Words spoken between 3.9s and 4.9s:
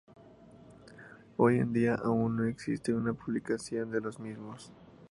de los mismos.